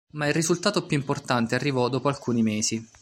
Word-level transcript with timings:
Ma 0.13 0.25
il 0.25 0.33
risultato 0.33 0.87
più 0.87 0.97
importante 0.97 1.53
arrivò 1.53 1.87
dopo 1.87 2.07
alcuni 2.07 2.41
mesi. 2.41 2.83